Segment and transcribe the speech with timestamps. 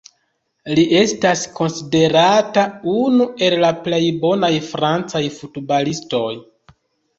[0.77, 2.63] Li estas konsiderata
[2.95, 6.35] unu el la plej bonaj francaj futbalistoj.